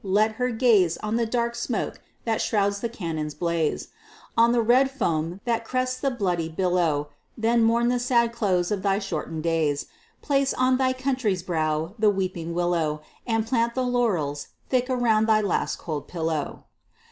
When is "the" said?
1.15-1.27, 2.79-2.89, 4.51-4.59, 5.99-6.09, 7.89-7.99, 11.99-12.09, 13.75-13.83